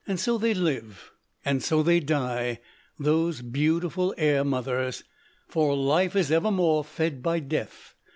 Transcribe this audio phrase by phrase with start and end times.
[0.15, 1.11] So they live,
[1.45, 2.59] and so they die,
[2.97, 5.03] those beautiful air mothers
[5.47, 7.93] for life is evermore fed by death.